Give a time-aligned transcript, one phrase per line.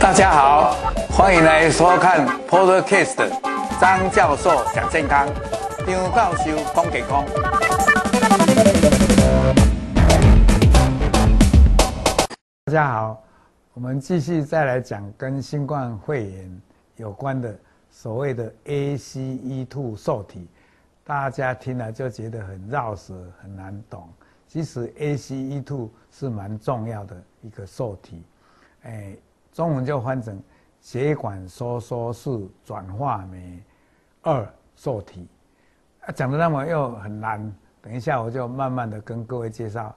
[0.00, 0.74] 大家好，
[1.08, 3.30] 欢迎来收看 Podcast
[3.80, 5.28] 张教授讲健康，
[5.86, 7.24] 张教授讲健康。
[12.64, 13.22] 大家好，
[13.72, 16.62] 我们继续再来讲跟新冠肺炎
[16.96, 17.56] 有关的
[17.92, 20.48] 所谓的 ACE2 受体。
[21.04, 24.08] 大家听了就觉得很绕舌，很难懂。
[24.54, 28.22] 其实 ACE2 是蛮重要的一个受体，
[28.82, 29.16] 哎，
[29.52, 30.40] 中文就翻成
[30.80, 33.60] 血管收缩素转化酶
[34.22, 35.26] 二受体。
[36.06, 39.92] 啊，讲的那么又很难，等一下我就慢慢的跟各位介绍，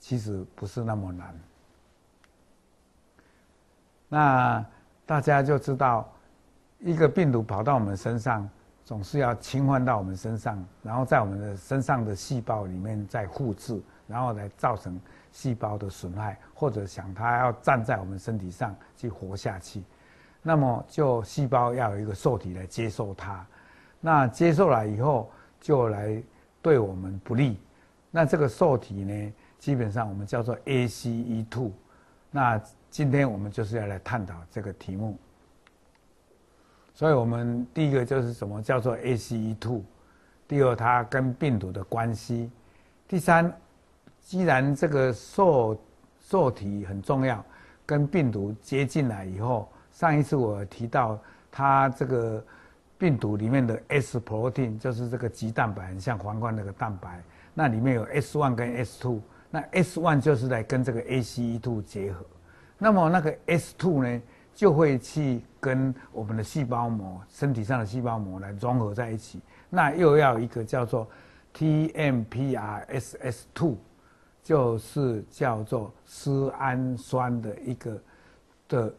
[0.00, 1.40] 其实不是那么难。
[4.08, 4.66] 那
[5.06, 6.12] 大家就知道，
[6.80, 8.50] 一个病毒跑到我们身上。
[8.82, 13.80] 总是要侵犯到我们身上，然后在我们的身上的细胞里面再复制，
[14.10, 15.00] 然后来造成
[15.30, 19.82] 细胞的损害，或者想它要站在我们身体上去活下去，
[20.42, 23.46] 那么就细胞要有一个受体来接受它，
[24.00, 25.30] 那接受了以后
[25.60, 26.22] 就来
[26.60, 27.58] 对我们不利，
[28.10, 31.70] 那这个受体呢，基本上我们叫做 ACE2，
[32.30, 35.16] 那今天我们就是要来探讨这个题目。
[36.92, 38.60] 所以，我们第一个就是什么？
[38.62, 39.82] 叫做 ACE2，
[40.46, 42.50] 第二，它跟病毒的关系，
[43.08, 43.50] 第三，
[44.20, 45.76] 既然这个受
[46.20, 47.44] 受体很重要，
[47.84, 51.18] 跟病毒接进来以后，上一次我提到
[51.50, 52.44] 它这个
[52.96, 57.22] 病毒里面的 S protein，就是这个棘蛋白，很像皇冠那个蛋白，
[57.54, 62.24] 那里面有 S one 跟 S two，那 S one 就是来跟这个 ACE two 结合，
[62.78, 64.20] 那么那个 S two 呢？
[64.52, 69.40] 就会去跟我们的细胞膜、身体上的细胞膜来融合在一起，
[69.70, 71.08] 那又要一个叫做
[71.56, 73.78] TMPRSS two
[74.50, 78.02] 就是叫做丝氨酸的一个
[78.68, 78.92] 的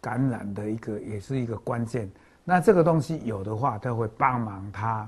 [0.00, 2.10] 感染的一个，也是一个关键。
[2.42, 5.06] 那这个东西有的话，它会帮忙它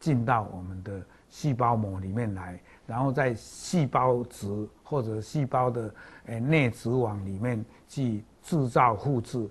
[0.00, 8.24] 进到我们的细胞膜里面来，然后在细胞质或者细胞的诶内质网里面去。
[8.42, 9.44] 制造复制，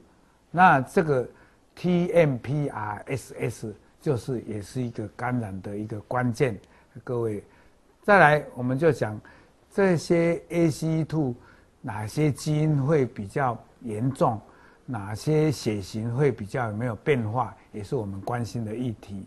[0.51, 1.27] 那这个
[1.77, 6.57] TMPRSS 就是也是一个感染的一个关键。
[7.03, 7.43] 各位，
[8.03, 9.19] 再来我们就讲
[9.75, 11.35] 这些 ACE2
[11.81, 14.39] 哪些基因会比较严重，
[14.85, 19.25] 哪些血型会比较有没有变化，也是我们关心的议题。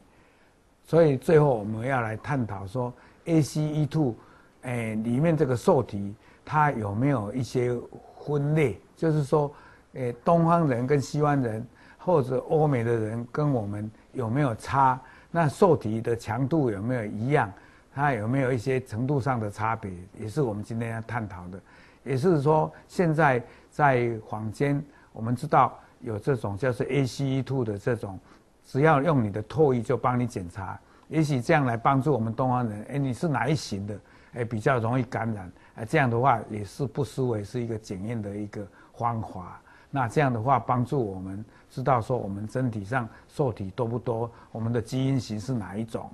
[0.83, 2.91] 所以最后我们要来探讨说
[3.27, 4.15] ACE2，
[4.63, 6.15] 哎，里面这个受体
[6.47, 7.79] 它有没有一些
[8.19, 8.81] 分裂？
[8.97, 9.53] 就是说，
[9.93, 11.63] 诶，东方人跟西方人，
[11.99, 14.99] 或者欧美的人跟我们有没有差？
[15.31, 17.53] 那受体的强度有没有一样？
[17.99, 19.91] 它有没有一些程度上的差别？
[20.17, 21.61] 也是我们今天要探讨的。
[22.05, 23.43] 也是说，现在
[23.73, 24.81] 在坊间，
[25.13, 28.17] 我们知道有这种叫做 ACE2 的这种，
[28.65, 32.85] 只要用你的唾液就帮你检查，也许这样来帮助我们东方人。
[32.85, 33.99] 诶，你是哪一型的？
[34.35, 35.51] 诶，比较容易感染。
[35.75, 38.65] 哎，这样的话也是不失为是一个检验的一个。
[38.95, 39.61] 方法，
[39.93, 46.11] 那这样的话帮助我们知道说我们身体上受体多不多，我们的基因型是哪一种。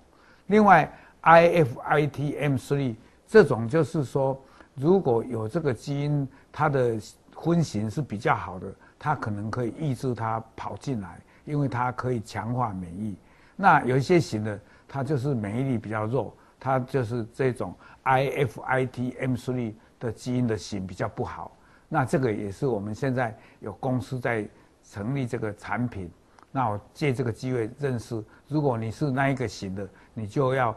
[0.49, 0.93] 另外
[1.25, 2.95] ，IFITM3
[3.27, 4.41] 这种就是说，
[4.75, 6.97] 如果有这个基因，它的
[7.33, 13.17] 分型是比较好的，它可能可以抑制它跑进来，因为它可以强化免疫。
[13.57, 17.75] 那有一些型的，它就是免疫力比较弱，它就是这种
[18.05, 21.57] IFITM3 的基因的型比较不好。
[21.89, 24.49] 那这个也是我们现在有公司在
[24.83, 26.11] 成立这个产品，
[26.51, 30.75] 那我借这个机会认识，如果你是那一个型的，你就要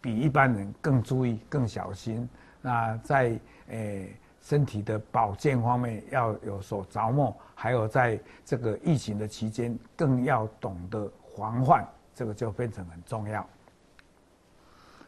[0.00, 2.28] 比一般人更注意、更小心。
[2.60, 3.38] 那在
[3.68, 13.46] 诶、身体的保健方面要有所着墨，还有在这个疫情的期间更要懂得防范，这个就变成很重要。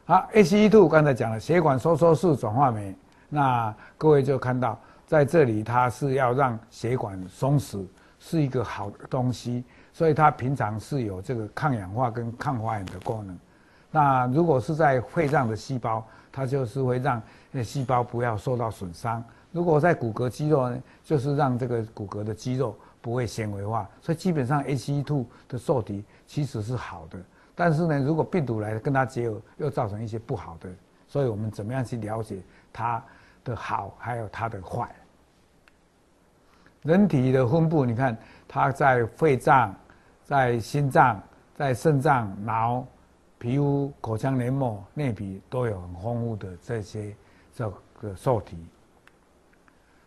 [0.04, 2.94] 好，ACE2 刚才讲了血管收缩素转化酶，
[3.28, 4.78] 那各位就看到。
[5.06, 7.84] 在这里，它是要让血管松弛，
[8.20, 13.36] 是一个好的东西，所以它平常是有这个抗氧化跟抗发炎的功能。
[13.90, 17.20] 那如果是在肺脏的细胞，它就是会让
[17.64, 19.20] 细胞不要受到损伤；
[19.50, 23.88] 如果在骨骼肌肉呢，就是让这个骨骼的肌肉不会纤维化。
[24.00, 27.18] 所以基本上 ACE2 的受体其实是好的，
[27.54, 30.68] 但是呢，如果病毒来跟它结合，又造成一些不好的。
[31.08, 32.38] 所以我们怎么样去了解
[32.72, 33.02] 它
[33.42, 34.88] 的好，还有它的坏？
[36.82, 38.16] 人体的分布，你看
[38.46, 39.74] 它在肺脏、
[40.24, 41.20] 在心脏、
[41.56, 42.86] 在肾脏、脑、
[43.40, 47.16] 皮肤、口腔黏膜、内皮都有很丰富的这些
[47.54, 48.58] 这个受体。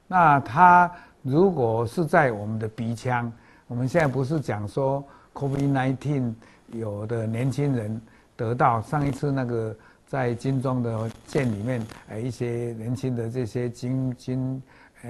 [0.08, 0.90] 那它
[1.24, 3.34] 如果是在我们的鼻腔，
[3.66, 5.04] 我们现在不是讲说
[5.34, 6.32] COVID-19
[6.68, 8.00] 有的年轻人
[8.36, 9.76] 得到上一次那个
[10.06, 14.62] 在金钟的舰里面，呃，一些年轻的这些军军，
[15.02, 15.10] 呃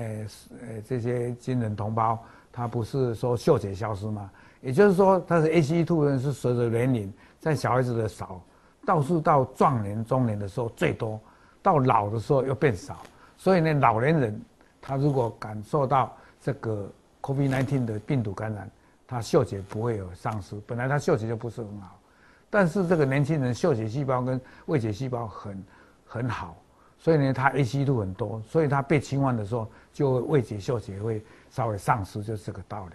[0.62, 2.18] 呃这些军人同胞，
[2.54, 4.32] 他不是说嗅觉消失吗？
[4.62, 8.42] 也就是说，他的 ACE2 呢是随着年龄，在小孩子的少，
[8.86, 11.20] 倒是到壮年、中年的时候最多，
[11.62, 13.02] 到老的时候又变少。
[13.36, 14.42] 所以呢，老年人
[14.82, 16.90] 他如果感受到这个
[17.22, 18.72] COVID-19 的病毒感染，
[19.06, 22.00] 他嗅觉不会有丧失，本来他嗅觉就不是很好。
[22.50, 25.64] 但是这个年轻人嗅觉细胞跟味觉细胞很
[26.06, 26.56] 很好，
[26.98, 32.94] 所以呢，他 AC 度很多，所以他被侵犯的时候，就味觉嗅觉会稍微丧失，就是这个道理。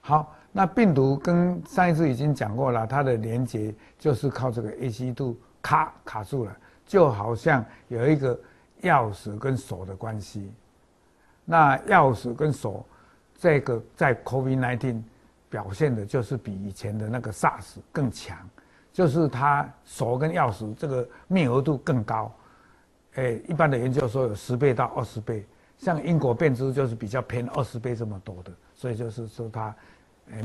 [0.00, 8.36] 好，那病毒跟上一次已经讲过了，它的连接就是靠这个 A C 度卡卡住了，就好像有一个
[8.82, 10.50] 钥匙跟锁的关系。
[11.44, 12.84] 那钥匙跟锁，
[13.38, 15.00] 这个在 COVID-19
[15.48, 18.36] 表现的就是比以前的那个 SARS 更强，
[18.92, 22.32] 就是它锁跟钥匙这个密合度更高。
[23.14, 25.46] 诶，一般的研究说有十倍到二十倍，
[25.78, 29.72] 像英国变质就是比较偏二十倍这么多的，所以就是说它。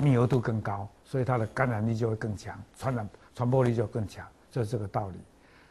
[0.02, 5.16] 密合度更高，所以它的感染力就会更强，传染传播力就更强，就是这个道理。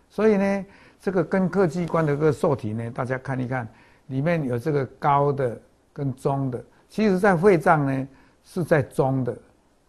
[0.08, 0.66] 所以呢，
[1.00, 3.68] 这个根科器官的这个受体呢，大家看一看，
[4.06, 5.60] 里面有这个高的
[5.92, 8.08] 跟中的，其实在肺脏呢
[8.44, 9.36] 是在中的、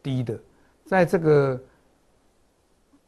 [0.01, 0.39] 低的，
[0.85, 1.61] 在这个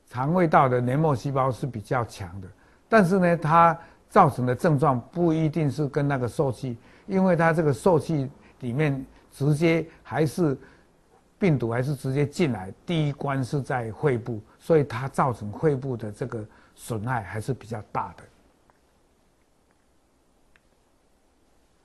[0.10, 2.48] 肠胃道的黏膜细胞是比较强的，
[2.88, 3.78] 但是呢，它
[4.10, 6.78] 造成的症状不一定是跟那个受器，
[7.08, 8.30] 因为它这个受器
[8.60, 10.56] 里面直接还是。
[11.40, 16.44] 病毒还是直接进来，第一关是在肺部，所以它造成肺部的这个
[16.76, 18.24] 损害还是比较大的。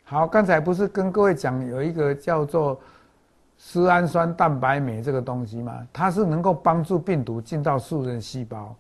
[0.05, 2.79] 好，刚才不是跟各位讲有一个叫做
[3.57, 5.87] 丝氨酸蛋白酶这个东西吗？
[5.93, 8.75] 它是能够帮助病毒进到素人细胞，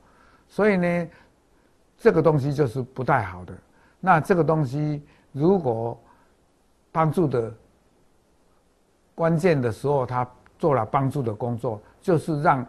[0.48, 1.08] 所以呢，
[1.96, 3.54] 这个东西就是不太好的。
[4.00, 5.02] 那这个东西
[5.32, 5.98] 如果
[6.90, 7.52] 帮助的
[9.14, 10.28] 关键的时候，它
[10.62, 12.64] 做了帮助的工作，就是让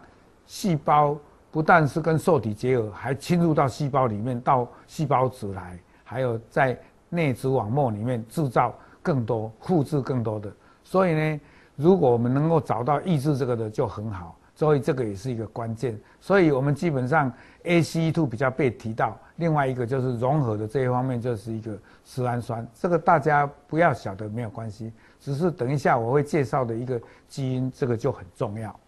[0.46, 1.16] 细胞
[1.52, 6.76] 不但是跟受体结合，还侵入到细胞里面，到细胞质来，还有在
[7.08, 10.52] 内质网膜里面制造更多、复制更多的。
[10.82, 11.40] 所以呢，
[11.76, 14.36] 如果我们能够找到抑制这个的，就很好。
[14.56, 15.96] 所以这个也是一个关键。
[16.20, 17.32] 所以我们基本上
[17.62, 22.66] ACE2 比较被提到，另外一个就是融合的这一方面，就是一个丝氨酸。
[22.74, 24.92] 这个大家不要晓得没有关系。
[25.20, 28.78] 只是等一下我会介绍的一个基因，这个就很重要。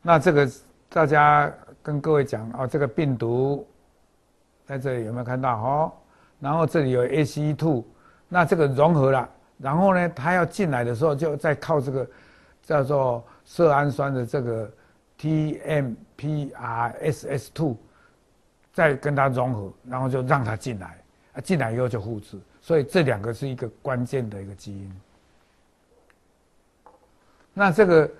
[0.00, 0.50] 那这个
[0.88, 1.52] 大家
[1.82, 3.66] 跟各位讲啊，这个病毒
[4.66, 5.92] 在这里有没有看到哦？
[6.40, 7.84] 然后这里有 ACE2，
[8.28, 12.04] 那这个融合了，然后呢，它要进来的时候，就再靠这个
[12.64, 14.68] 叫做色氨酸的这个
[15.20, 17.76] TMPRSS2，
[18.72, 20.98] 再跟它融合，然后就让它进来，
[21.34, 22.38] 啊，进来以后就复制。
[22.60, 24.92] 所以这两个是一个关键的一个基因。
[27.52, 28.10] 那这个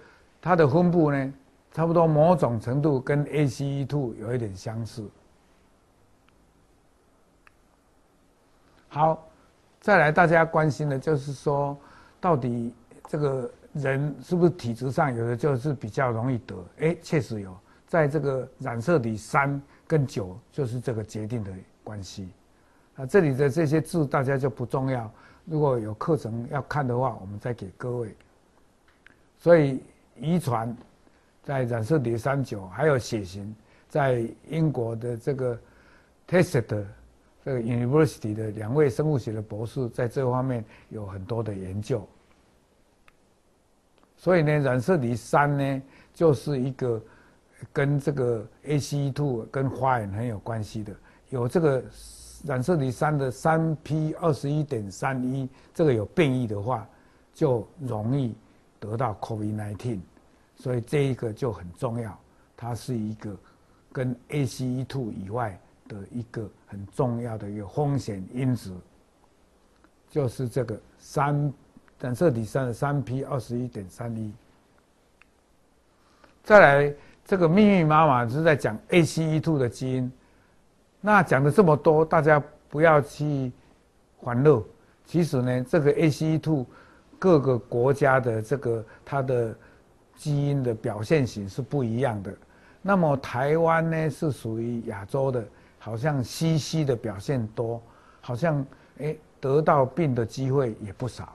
[0.40, 1.32] 它的分布呢，
[1.72, 5.08] 差不多某种程度跟 ACE2 有一点相似。
[8.88, 9.26] 好，
[9.80, 11.75] 再来大家关心的就是说，
[12.21, 12.75] 到底
[13.09, 16.54] 这个人是不是体质上有的就是比较容易得？
[16.80, 17.56] 哎，确实有，
[17.87, 19.59] 在这个染色体三
[19.92, 21.52] 跟九就是这个决定的
[21.84, 22.30] 关系。
[22.96, 25.12] 啊，这里的这些字大家就不重要。
[25.44, 28.16] 如果有课程要看的话，我们再给各位。
[29.37, 29.82] 所以
[30.18, 30.75] 遗传
[31.42, 33.54] 在染色体三九，还有血型，
[33.87, 35.61] 在英国的这个
[36.26, 36.87] Tufts
[37.44, 42.08] 这个 University 的两位生物学的博士在这方面有很多的研究。
[44.16, 45.82] 所以呢，染色体三呢，
[46.14, 46.99] 就是一个
[47.73, 50.95] 跟这个 ACE2 跟发炎很有关系的，
[51.31, 51.83] 有这个。
[52.45, 56.85] 染色体三的三 P 二十一点三一，这个有变异的话，
[57.33, 58.35] 就容易
[58.81, 60.00] 得到 COVID-19，
[60.57, 62.19] 所以这一个就很重要，
[62.57, 63.37] 它是一个
[63.92, 68.73] 跟 ACE2 以外的一个很重要的一个风险因子，
[70.11, 71.54] 就是这个三
[72.00, 74.33] 染色体三的三 P 二十一点三一。
[76.42, 80.12] 再来，这个密密麻麻是在讲 ACE2 的基因。
[81.00, 83.50] 那讲了这么多，大家不要去
[84.23, 84.62] 烦恼。
[85.05, 86.64] 其实呢，这个 ACE2
[87.19, 89.55] 各个国家的这个它的
[90.17, 92.33] 基因的表现型是不一样的。
[92.83, 95.45] 那么台湾呢是属于亚洲的，
[95.79, 97.81] 好像 CC 的表现多，
[98.21, 98.64] 好像
[98.99, 101.33] 诶得到病的机会也不少。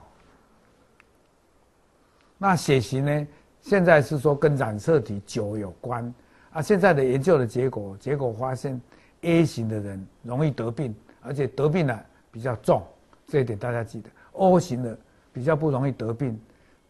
[2.36, 3.26] 那血型呢？
[3.68, 6.14] 现在是说跟染色体久有关
[6.52, 6.62] 啊。
[6.62, 8.80] 现在的研究的结果，结果发现
[9.20, 12.00] A 型的人容易得病，而且得病呢
[12.32, 12.82] 比较重，
[13.26, 14.08] 这一点大家记得。
[14.32, 14.96] O 型的
[15.34, 16.40] 比较不容易得病，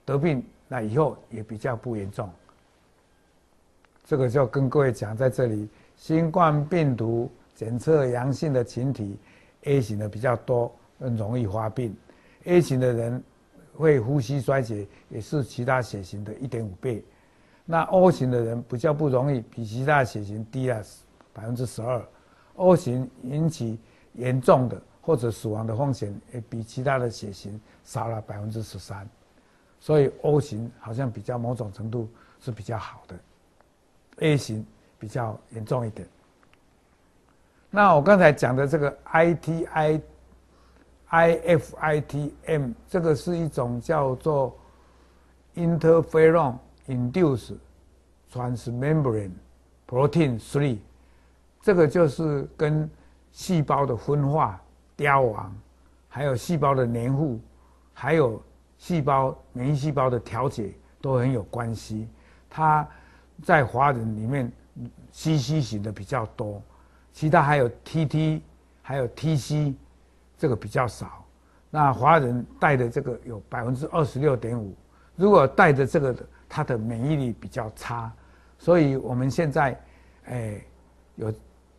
[0.05, 2.31] 得病那以后也比较不严重。
[4.05, 9.19] 这个就跟各位讲，在这里新冠病毒检测阳性的群体
[9.65, 11.93] ，A 型的比较多，容易发病。
[12.45, 13.21] A 型的人
[13.79, 17.05] 会呼吸衰竭，也是其他血型的一点五倍。
[17.65, 20.83] 那 O 型的人比较不容易，比其他血型低了
[21.33, 22.05] 百分之十二。
[22.57, 23.79] O 型引起
[24.15, 29.09] 严重的或者死亡的风险，也比其他的血型少了百分之十三。
[29.79, 33.17] 所以 O 型好像比较某种程度是比较好的。
[34.19, 34.67] A 型
[34.99, 36.09] 比较严重一点。
[37.71, 40.01] 那我刚才讲的这个 ITI、
[41.11, 44.55] IFITM，这个是一种叫做
[45.55, 47.57] Interferon Induced
[48.33, 49.33] Transmembrane
[49.89, 50.79] Protein three，
[51.63, 52.89] 这个就是跟
[53.33, 54.61] 细胞的分化、
[54.97, 55.55] 凋亡，
[56.09, 57.41] 还有细胞的黏附，
[57.95, 58.43] 还有
[58.77, 62.07] 细胞免疫细胞的调节都很有关系。
[62.51, 62.87] 它
[63.43, 64.53] 在华人里面
[65.13, 66.63] ，CC 型的比较多，
[67.13, 68.41] 其他还有 TT，
[68.83, 69.75] 还有 TC，
[70.39, 71.25] 这个比较少。
[71.71, 74.75] 那华人带的这个有百分之二十六点五，
[75.17, 76.17] 如果带的这个，
[76.49, 78.11] 它的免疫力比较差，
[78.57, 79.79] 所以我们现在，
[80.25, 80.65] 哎，
[81.17, 81.31] 有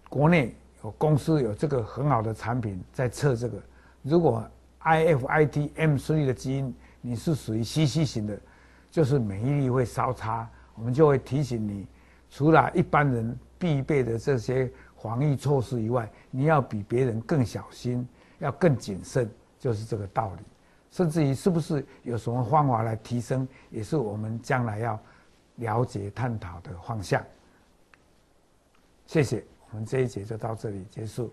[0.07, 3.57] 国内有公司有这个很好的产品在测这个，
[4.03, 4.47] 如果
[4.81, 8.39] IFIT-M3 的基因你是属于 CC 型的，
[8.91, 10.47] 就是免疫力会稍差。
[10.75, 11.85] 我们就会提醒你，
[12.29, 18.07] 除了一般人必备的这些防疫措施以外，你要比别人更小心，
[18.39, 19.29] 要更谨慎，
[19.59, 20.43] 就是这个道理。
[20.91, 24.99] 甚至于是不是有什么方法来提升，也是我们将来要
[25.57, 27.23] 了解探讨的方向。
[29.05, 31.31] 谢谢，我们这一节就到这里结束。